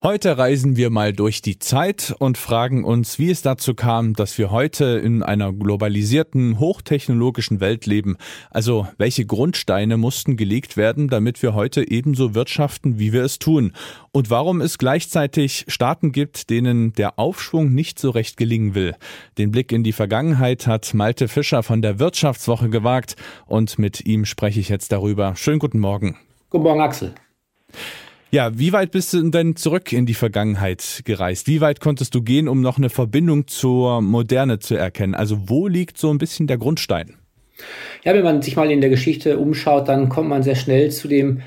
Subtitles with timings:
[0.00, 4.38] Heute reisen wir mal durch die Zeit und fragen uns, wie es dazu kam, dass
[4.38, 8.16] wir heute in einer globalisierten, hochtechnologischen Welt leben.
[8.48, 13.72] Also welche Grundsteine mussten gelegt werden, damit wir heute ebenso wirtschaften, wie wir es tun?
[14.12, 18.94] Und warum es gleichzeitig Staaten gibt, denen der Aufschwung nicht so recht gelingen will?
[19.36, 24.26] Den Blick in die Vergangenheit hat Malte Fischer von der Wirtschaftswoche gewagt und mit ihm
[24.26, 25.34] spreche ich jetzt darüber.
[25.34, 26.16] Schönen guten Morgen.
[26.50, 27.14] Guten Morgen, Axel.
[28.30, 31.46] Ja, wie weit bist du denn zurück in die Vergangenheit gereist?
[31.46, 35.14] Wie weit konntest du gehen, um noch eine Verbindung zur Moderne zu erkennen?
[35.14, 37.14] Also wo liegt so ein bisschen der Grundstein?
[38.04, 41.08] Ja, wenn man sich mal in der Geschichte umschaut, dann kommt man sehr schnell zu
[41.08, 41.40] dem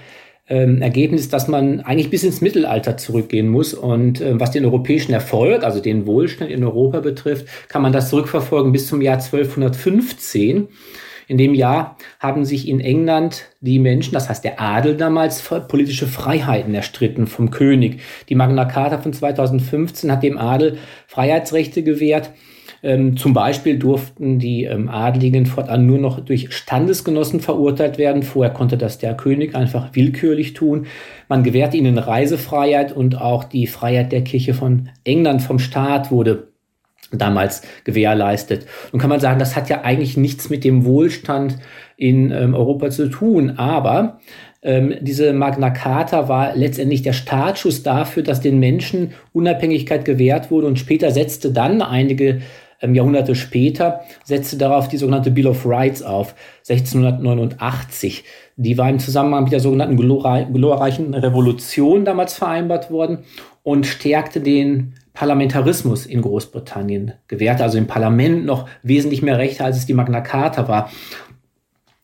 [0.49, 3.75] ähm, Ergebnis, dass man eigentlich bis ins Mittelalter zurückgehen muss.
[3.75, 8.09] Und äh, was den europäischen Erfolg, also den Wohlstand in Europa betrifft, kann man das
[8.09, 10.67] zurückverfolgen bis zum Jahr 1215.
[11.31, 16.05] In dem Jahr haben sich in England die Menschen, das heißt der Adel damals, politische
[16.05, 18.01] Freiheiten erstritten vom König.
[18.27, 22.31] Die Magna Carta von 2015 hat dem Adel Freiheitsrechte gewährt.
[22.83, 28.23] Ähm, zum Beispiel durften die ähm, Adligen fortan nur noch durch Standesgenossen verurteilt werden.
[28.23, 30.87] Vorher konnte das der König einfach willkürlich tun.
[31.29, 36.50] Man gewährte ihnen Reisefreiheit und auch die Freiheit der Kirche von England vom Staat wurde
[37.11, 38.65] damals gewährleistet.
[38.91, 41.57] Nun kann man sagen, das hat ja eigentlich nichts mit dem Wohlstand
[41.97, 44.19] in ähm, Europa zu tun, aber
[44.63, 50.67] ähm, diese Magna Carta war letztendlich der Startschuss dafür, dass den Menschen Unabhängigkeit gewährt wurde
[50.67, 52.41] und später setzte dann einige
[52.81, 56.35] ähm, Jahrhunderte später, setzte darauf die sogenannte Bill of Rights auf,
[56.69, 58.23] 1689.
[58.55, 63.19] Die war im Zusammenhang mit der sogenannten glorreichen Revolution damals vereinbart worden
[63.63, 69.77] und stärkte den Parlamentarismus in Großbritannien, gewährte also im Parlament noch wesentlich mehr Rechte, als
[69.77, 70.89] es die Magna Carta war.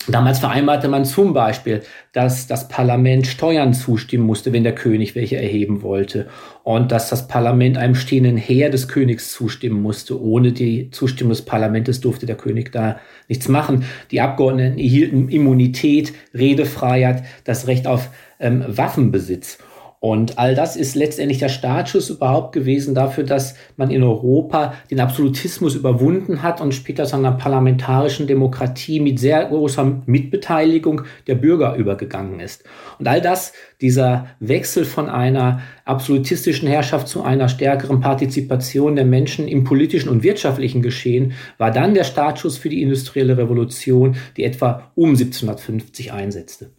[0.09, 1.81] Damals vereinbarte man zum Beispiel,
[2.13, 6.27] dass das Parlament Steuern zustimmen musste, wenn der König welche erheben wollte.
[6.63, 10.21] Und dass das Parlament einem stehenden Heer des Königs zustimmen musste.
[10.21, 13.83] Ohne die Zustimmung des Parlaments durfte der König da nichts machen.
[14.11, 19.57] Die Abgeordneten erhielten Immunität, Redefreiheit, das Recht auf ähm, Waffenbesitz.
[19.99, 24.99] Und all das ist letztendlich der Startschuss überhaupt gewesen dafür, dass man in Europa den
[24.99, 31.75] Absolutismus überwunden hat und später zu einer parlamentarischen Demokratie mit sehr großer Mitbeteiligung der Bürger
[31.75, 32.63] übergegangen ist.
[32.99, 39.47] Und all das, dieser Wechsel von einer absolutistischen Herrschaft zu einer stärkeren Partizipation der Menschen
[39.47, 44.91] im politischen und wirtschaftlichen Geschehen, war dann der Startschuss für die industrielle Revolution, die etwa
[44.93, 46.69] um 1750 einsetzte.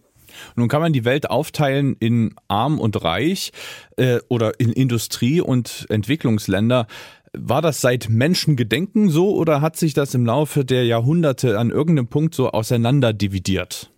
[0.55, 3.51] Nun kann man die Welt aufteilen in arm und reich
[3.97, 6.87] äh, oder in Industrie und Entwicklungsländer.
[7.33, 12.07] War das seit Menschengedenken so oder hat sich das im Laufe der Jahrhunderte an irgendeinem
[12.07, 13.91] Punkt so auseinanderdividiert?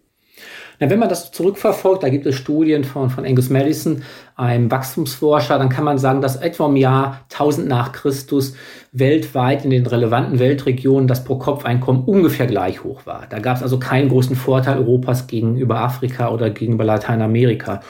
[0.79, 4.01] Na, wenn man das zurückverfolgt, da gibt es Studien von, von Angus Madison,
[4.35, 8.55] einem Wachstumsforscher, dann kann man sagen, dass etwa im Jahr 1000 nach Christus
[8.91, 13.27] weltweit in den relevanten Weltregionen das Pro-Kopf-Einkommen ungefähr gleich hoch war.
[13.29, 17.81] Da gab es also keinen großen Vorteil Europas gegenüber Afrika oder gegenüber Lateinamerika.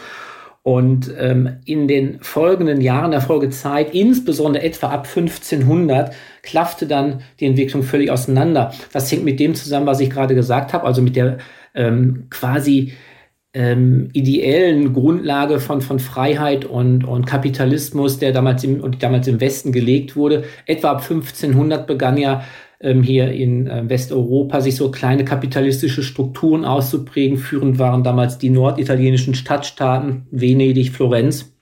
[0.64, 6.14] Und ähm, in den folgenden Jahren der Folgezeit, insbesondere etwa ab 1500,
[6.44, 8.72] klaffte dann die Entwicklung völlig auseinander.
[8.94, 11.40] Das hängt mit dem zusammen, was ich gerade gesagt habe, also mit der
[11.74, 12.94] ähm, quasi
[13.54, 19.42] ähm, ideellen Grundlage von, von Freiheit und, und Kapitalismus, der damals im, und damals im
[19.42, 20.44] Westen gelegt wurde.
[20.66, 22.44] Etwa ab 1500 begann ja
[22.80, 27.38] ähm, hier in äh, Westeuropa sich so kleine kapitalistische Strukturen auszuprägen.
[27.38, 31.54] Führend waren damals die norditalienischen Stadtstaaten, Venedig, Florenz.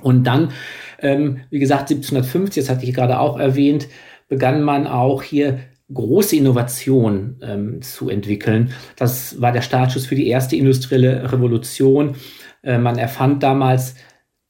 [0.00, 0.52] Und dann,
[1.00, 3.88] ähm, wie gesagt, 1750, das hatte ich gerade auch erwähnt,
[4.28, 5.60] begann man auch hier
[5.92, 8.72] große Innovation ähm, zu entwickeln.
[8.96, 12.16] Das war der Startschuss für die erste industrielle Revolution.
[12.62, 13.94] Äh, man erfand damals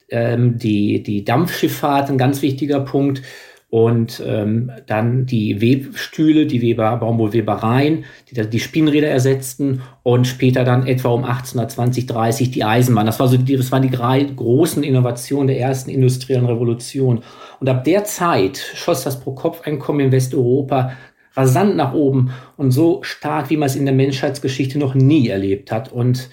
[0.09, 3.21] ähm, die, die Dampfschifffahrt, ein ganz wichtiger Punkt.
[3.69, 10.85] Und ähm, dann die Webstühle, die Weber, Baumwollwebereien, die die Spinnräder ersetzten und später dann
[10.85, 13.07] etwa um 1820, 30 die Eisenbahn.
[13.07, 17.23] Das, war so die, das waren die drei großen Innovationen der ersten industriellen Revolution.
[17.59, 20.91] Und ab der Zeit schoss das Pro-Kopf-Einkommen in Westeuropa
[21.35, 25.71] rasant nach oben und so stark, wie man es in der Menschheitsgeschichte noch nie erlebt
[25.71, 25.91] hat.
[25.91, 26.29] Und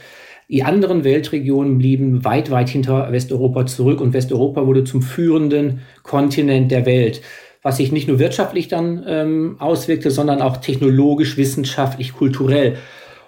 [0.49, 6.70] die anderen Weltregionen blieben weit, weit hinter Westeuropa zurück und Westeuropa wurde zum führenden Kontinent
[6.73, 7.23] der Welt,
[7.62, 12.76] was sich nicht nur wirtschaftlich dann ähm, auswirkte, sondern auch technologisch, wissenschaftlich, kulturell.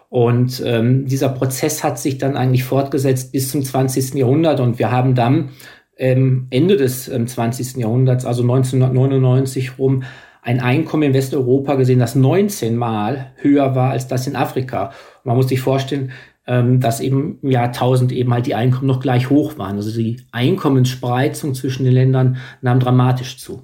[0.08, 4.14] Und ähm, dieser Prozess hat sich dann eigentlich fortgesetzt bis zum 20.
[4.14, 5.50] Jahrhundert und wir haben dann
[5.96, 7.76] ähm, Ende des ähm, 20.
[7.76, 10.02] Jahrhunderts, also 1999 rum,
[10.42, 14.86] ein Einkommen in Westeuropa gesehen, das 19 Mal höher war als das in Afrika.
[14.86, 16.10] Und man muss sich vorstellen,
[16.46, 19.76] ähm, dass eben im Jahr 1000 eben halt die Einkommen noch gleich hoch waren.
[19.76, 23.62] Also die Einkommensspreizung zwischen den Ländern nahm dramatisch zu.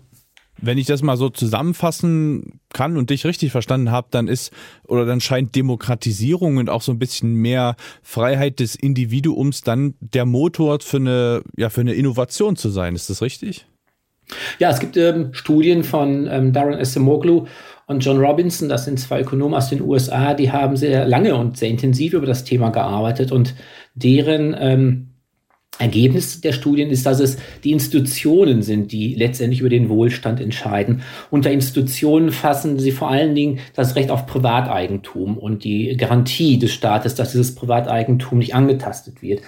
[0.60, 4.52] Wenn ich das mal so zusammenfassen kann und dich richtig verstanden habe, dann ist
[4.84, 10.26] oder dann scheint Demokratisierung und auch so ein bisschen mehr Freiheit des Individuums dann der
[10.26, 12.96] Motor für eine ja für eine Innovation zu sein.
[12.96, 13.67] Ist das richtig?
[14.58, 17.46] Ja, es gibt ähm, Studien von ähm, Darren Acemoglu
[17.86, 21.56] und John Robinson, das sind zwei Ökonomen aus den USA, die haben sehr lange und
[21.56, 23.54] sehr intensiv über das Thema gearbeitet und
[23.94, 25.08] deren ähm,
[25.78, 31.02] Ergebnis der Studien ist, dass es die Institutionen sind, die letztendlich über den Wohlstand entscheiden.
[31.30, 36.72] Unter Institutionen fassen sie vor allen Dingen das Recht auf Privateigentum und die Garantie des
[36.72, 39.40] Staates, dass dieses Privateigentum nicht angetastet wird.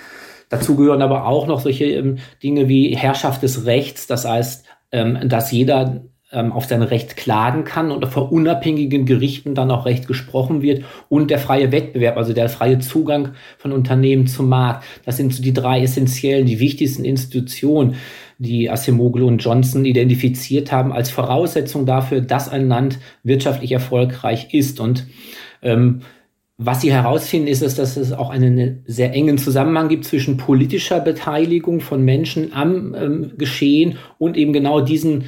[0.48, 5.28] Dazu gehören aber auch noch solche ähm, Dinge wie Herrschaft des Rechts, das heißt, ähm,
[5.28, 6.02] dass jeder
[6.32, 10.84] ähm, auf sein Recht klagen kann und vor unabhängigen Gerichten dann auch Recht gesprochen wird
[11.08, 14.84] und der freie Wettbewerb, also der freie Zugang von Unternehmen zum Markt.
[15.04, 17.96] Das sind so die drei essentiellen, die wichtigsten Institutionen,
[18.38, 24.80] die Asimoglu und Johnson identifiziert haben als Voraussetzung dafür, dass ein Land wirtschaftlich erfolgreich ist.
[24.80, 25.06] Und
[25.62, 26.02] ähm,
[26.62, 31.00] was sie herausfinden, ist, ist, dass es auch einen sehr engen Zusammenhang gibt zwischen politischer
[31.00, 35.24] Beteiligung von Menschen am ähm, Geschehen und eben genau diesen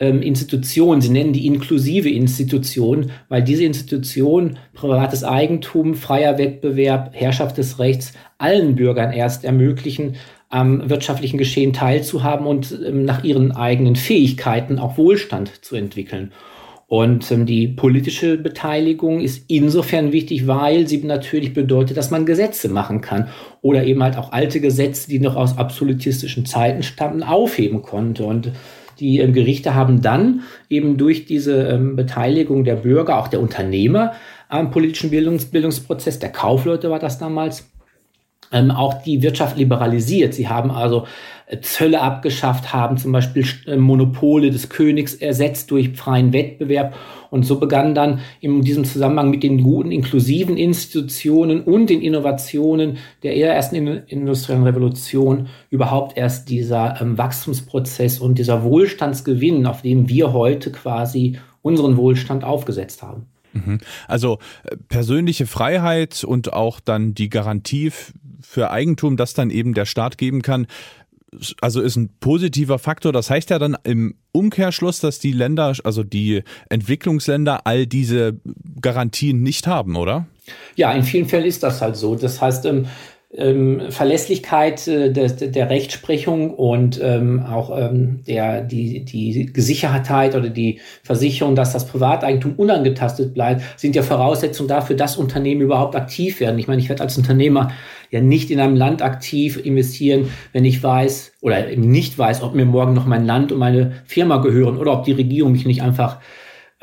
[0.00, 7.58] ähm, Institution, sie nennen die inklusive Institution, weil diese Institution privates Eigentum, freier Wettbewerb, Herrschaft
[7.58, 10.16] des Rechts allen Bürgern erst ermöglichen,
[10.48, 16.32] am wirtschaftlichen Geschehen teilzuhaben und ähm, nach ihren eigenen Fähigkeiten auch Wohlstand zu entwickeln.
[16.92, 22.68] Und ähm, die politische Beteiligung ist insofern wichtig, weil sie natürlich bedeutet, dass man Gesetze
[22.68, 23.28] machen kann
[23.62, 28.24] oder eben halt auch alte Gesetze, die noch aus absolutistischen Zeiten stammen, aufheben konnte.
[28.24, 28.52] Und
[29.00, 34.12] die ähm, Gerichte haben dann eben durch diese ähm, Beteiligung der Bürger, auch der Unternehmer
[34.50, 37.71] am politischen Bildungs Bildungsprozess, der Kaufleute war das damals,
[38.52, 40.34] ähm, auch die Wirtschaft liberalisiert.
[40.34, 41.06] Sie haben also
[41.46, 46.94] äh, Zölle abgeschafft, haben zum Beispiel äh, Monopole des Königs ersetzt durch freien Wettbewerb.
[47.30, 52.98] Und so begann dann in diesem Zusammenhang mit den guten inklusiven Institutionen und den Innovationen
[53.22, 53.74] der ersten
[54.06, 61.38] industriellen Revolution überhaupt erst dieser ähm, Wachstumsprozess und dieser Wohlstandsgewinn, auf dem wir heute quasi
[61.62, 63.26] unseren Wohlstand aufgesetzt haben.
[63.52, 63.78] Mhm.
[64.08, 67.92] Also äh, persönliche Freiheit und auch dann die Garantie
[68.42, 70.66] für Eigentum, das dann eben der Staat geben kann,
[71.60, 73.12] also ist ein positiver Faktor.
[73.12, 78.38] Das heißt ja dann im Umkehrschluss, dass die Länder, also die Entwicklungsländer, all diese
[78.80, 80.26] Garantien nicht haben, oder?
[80.76, 82.16] Ja, in vielen Fällen ist das halt so.
[82.16, 82.66] Das heißt,
[83.34, 90.50] ähm, Verlässlichkeit äh, der, der Rechtsprechung und ähm, auch ähm, der, die, die Sicherheit oder
[90.50, 96.40] die Versicherung, dass das Privateigentum unangetastet bleibt, sind ja Voraussetzungen dafür, dass Unternehmen überhaupt aktiv
[96.40, 96.58] werden.
[96.58, 97.72] Ich meine, ich werde als Unternehmer
[98.10, 102.54] ja nicht in einem Land aktiv investieren, wenn ich weiß oder eben nicht weiß, ob
[102.54, 105.82] mir morgen noch mein Land und meine Firma gehören oder ob die Regierung mich nicht
[105.82, 106.18] einfach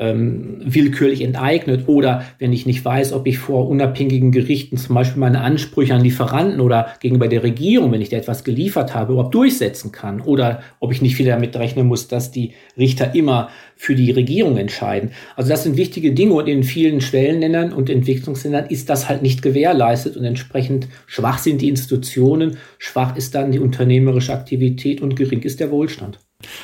[0.00, 5.20] ähm, willkürlich enteignet oder wenn ich nicht weiß, ob ich vor unabhängigen Gerichten zum Beispiel
[5.20, 9.34] meine Ansprüche an Lieferanten oder gegenüber der Regierung, wenn ich dir etwas geliefert habe, überhaupt
[9.34, 13.94] durchsetzen kann oder ob ich nicht wieder damit rechnen muss, dass die Richter immer für
[13.94, 15.10] die Regierung entscheiden.
[15.36, 19.42] Also das sind wichtige Dinge und in vielen Schwellenländern und Entwicklungsländern ist das halt nicht
[19.42, 25.42] gewährleistet und entsprechend schwach sind die Institutionen, schwach ist dann die unternehmerische Aktivität und gering
[25.42, 26.18] ist der Wohlstand.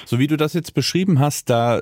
[0.06, 1.80] So wie du das jetzt beschrieben hast, da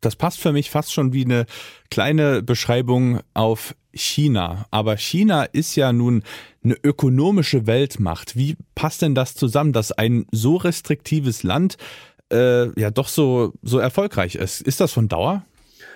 [0.00, 1.46] das passt für mich fast schon wie eine
[1.90, 4.66] kleine Beschreibung auf China.
[4.70, 6.22] Aber China ist ja nun
[6.62, 8.36] eine ökonomische Weltmacht.
[8.36, 11.76] Wie passt denn das zusammen, dass ein so restriktives Land
[12.32, 14.60] äh, ja doch so, so erfolgreich ist?
[14.60, 15.44] Ist das von Dauer?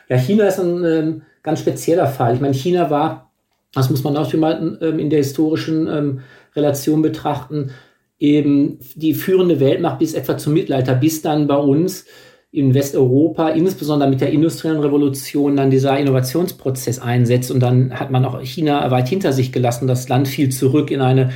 [0.08, 2.34] Ja, China ist ein ähm, ganz spezieller Fall.
[2.34, 3.30] Ich meine, China war,
[3.72, 6.20] das muss man auch mal ähm, in der historischen ähm,
[6.56, 7.70] Relation betrachten,
[8.18, 12.04] eben die führende Weltmacht bis etwa zum Mittelalter, bis dann bei uns
[12.52, 17.50] in Westeuropa, insbesondere mit der industriellen Revolution, dann dieser Innovationsprozess einsetzt.
[17.50, 19.88] Und dann hat man auch China weit hinter sich gelassen.
[19.88, 21.30] Das Land fiel zurück in eine,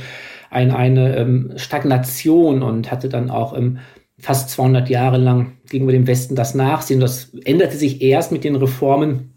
[0.51, 3.79] eine, eine ähm, Stagnation und hatte dann auch ähm,
[4.19, 6.99] fast 200 Jahre lang gegenüber dem Westen das Nachsehen.
[6.99, 9.33] Das änderte sich erst mit den Reformen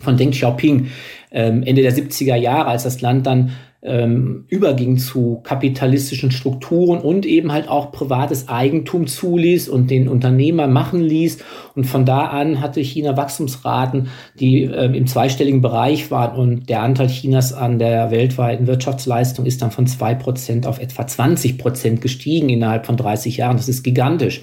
[0.00, 0.88] von Deng Xiaoping
[1.30, 3.52] ähm, Ende der 70er Jahre, als das Land dann
[3.84, 10.68] ähm, überging zu kapitalistischen Strukturen und eben halt auch privates Eigentum zuließ und den Unternehmer
[10.68, 11.38] machen ließ.
[11.74, 14.08] Und von da an hatte China Wachstumsraten,
[14.38, 19.62] die ähm, im zweistelligen Bereich waren und der Anteil Chinas an der weltweiten Wirtschaftsleistung ist
[19.62, 23.56] dann von zwei Prozent auf etwa 20 Prozent gestiegen innerhalb von 30 Jahren.
[23.56, 24.42] Das ist gigantisch.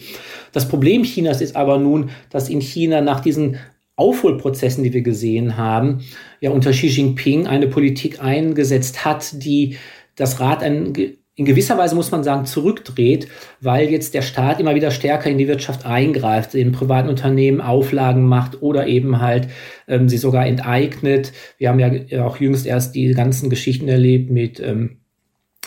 [0.51, 3.57] Das Problem Chinas ist aber nun, dass in China nach diesen
[3.99, 5.99] Aufholprozessen, die wir gesehen haben,
[6.39, 9.77] ja unter Xi Jinping eine Politik eingesetzt hat, die
[10.15, 10.93] das Rad ein,
[11.39, 13.29] in gewisser Weise muss man sagen, zurückdreht,
[13.61, 18.25] weil jetzt der Staat immer wieder stärker in die Wirtschaft eingreift, in privaten Unternehmen Auflagen
[18.25, 19.47] macht oder eben halt
[19.87, 21.31] ähm, sie sogar enteignet.
[21.57, 24.97] Wir haben ja auch jüngst erst die ganzen Geschichten erlebt mit ähm,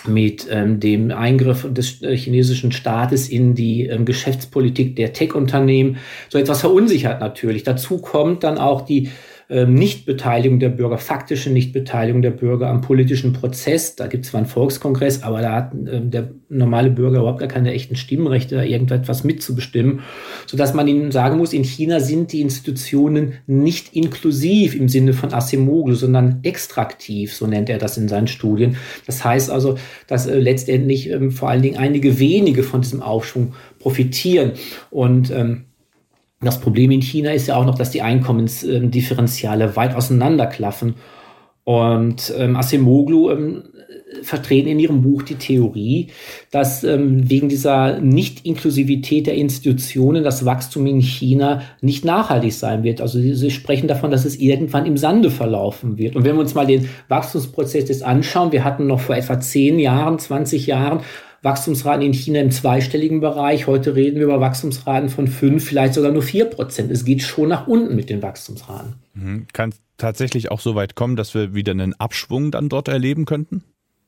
[0.07, 5.99] mit ähm, dem Eingriff des äh, chinesischen Staates in die ähm, Geschäftspolitik der Tech-Unternehmen.
[6.29, 7.63] So etwas verunsichert natürlich.
[7.63, 9.11] Dazu kommt dann auch die
[9.53, 13.97] Nichtbeteiligung der Bürger, faktische Nichtbeteiligung der Bürger am politischen Prozess.
[13.97, 17.49] Da gibt es zwar einen Volkskongress, aber da hat ähm, der normale Bürger überhaupt gar
[17.49, 20.01] keine echten Stimmrechte, da irgendetwas mitzubestimmen,
[20.47, 25.35] sodass man ihnen sagen muss, in China sind die Institutionen nicht inklusiv im Sinne von
[25.35, 28.77] Asimoglu, sondern extraktiv, so nennt er das in seinen Studien.
[29.07, 33.55] Das heißt also, dass äh, letztendlich ähm, vor allen Dingen einige wenige von diesem Aufschwung
[33.79, 34.53] profitieren.
[34.91, 35.65] Und ähm,
[36.43, 40.95] das Problem in China ist ja auch noch, dass die Einkommensdifferenziale weit auseinanderklaffen.
[41.65, 43.63] Und ähm, Asimoglu ähm,
[44.23, 46.09] vertreten in ihrem Buch die Theorie,
[46.51, 53.01] dass ähm, wegen dieser Nicht-Inklusivität der Institutionen das Wachstum in China nicht nachhaltig sein wird.
[53.01, 56.17] Also sie, sie, sprechen davon, dass es irgendwann im Sande verlaufen wird.
[56.17, 59.79] Und wenn wir uns mal den Wachstumsprozess jetzt anschauen, wir hatten noch vor etwa zehn
[59.79, 61.01] Jahren, 20 Jahren
[61.43, 63.67] Wachstumsraten in China im zweistelligen Bereich.
[63.67, 66.91] Heute reden wir über Wachstumsraten von fünf, vielleicht sogar nur vier Prozent.
[66.91, 68.95] Es geht schon nach unten mit den Wachstumsraten.
[69.15, 69.47] Mhm.
[69.53, 73.65] Kann tatsächlich auch so weit kommen, dass wir wieder einen Abschwung dann dort erleben könnten?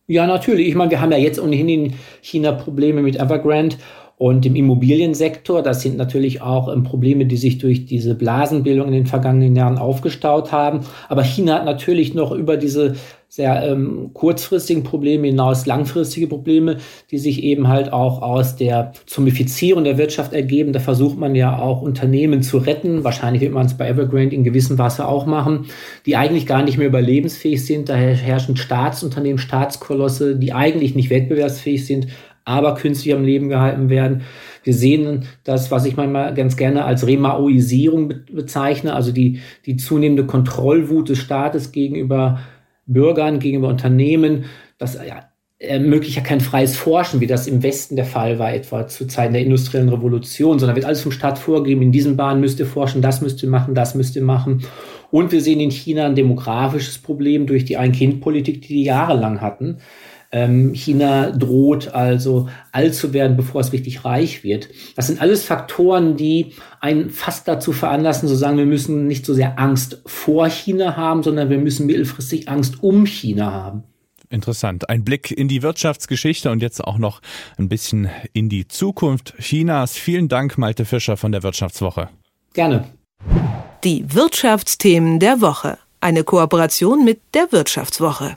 [0.06, 0.68] Ja, natürlich.
[0.68, 3.76] Ich meine, wir haben ja jetzt ohnehin in China Probleme mit Evergrande
[4.16, 5.62] und im Immobiliensektor.
[5.62, 9.78] Das sind natürlich auch ähm, Probleme, die sich durch diese Blasenbildung in den vergangenen Jahren
[9.78, 10.80] aufgestaut haben.
[11.08, 12.94] Aber China hat natürlich noch über diese
[13.34, 16.76] sehr ähm, kurzfristigen Probleme hinaus langfristige Probleme,
[17.10, 20.72] die sich eben halt auch aus der Zumifizierung der Wirtschaft ergeben.
[20.72, 23.02] Da versucht man ja auch Unternehmen zu retten.
[23.02, 25.66] Wahrscheinlich wird man es bei Evergrande in gewissem Wasser auch machen,
[26.06, 27.88] die eigentlich gar nicht mehr überlebensfähig sind.
[27.88, 32.06] Daher herrschen Staatsunternehmen, Staatskolosse, die eigentlich nicht wettbewerbsfähig sind,
[32.44, 34.22] aber künstlich am Leben gehalten werden.
[34.62, 40.24] Wir sehen das, was ich manchmal ganz gerne als Remaoisierung bezeichne, also die, die zunehmende
[40.24, 42.38] Kontrollwut des Staates gegenüber
[42.86, 44.46] Bürgern, gegenüber Unternehmen.
[44.78, 44.98] Das
[45.58, 49.32] ermöglicht ja kein freies Forschen, wie das im Westen der Fall war, etwa zu Zeiten
[49.32, 53.02] der industriellen Revolution, sondern wird alles vom Staat vorgegeben, in diesen Bahnen müsst ihr forschen,
[53.02, 54.64] das müsst ihr machen, das müsst ihr machen.
[55.10, 59.78] Und wir sehen in China ein demografisches Problem durch die Ein-Kind-Politik, die die jahrelang hatten.
[60.34, 64.68] Ähm, China droht also alt zu werden, bevor es richtig reich wird.
[64.96, 69.32] Das sind alles Faktoren, die einen fast dazu veranlassen, zu sagen, wir müssen nicht so
[69.32, 73.84] sehr Angst vor China haben, sondern wir müssen mittelfristig Angst um China haben.
[74.28, 74.90] Interessant.
[74.90, 77.20] Ein Blick in die Wirtschaftsgeschichte und jetzt auch noch
[77.56, 79.96] ein bisschen in die Zukunft Chinas.
[79.96, 82.08] Vielen Dank, Malte Fischer von der Wirtschaftswoche.
[82.54, 82.86] Gerne.
[83.84, 85.78] Die Wirtschaftsthemen der Woche.
[86.00, 88.36] Eine Kooperation mit der Wirtschaftswoche.